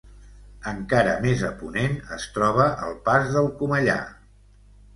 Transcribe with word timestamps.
Encara 0.71 1.13
més 1.25 1.43
a 1.49 1.51
ponent 1.59 1.93
es 2.17 2.27
troba 2.39 2.67
el 2.89 2.99
Pas 3.11 3.31
del 3.39 3.53
Comellar. 3.63 4.03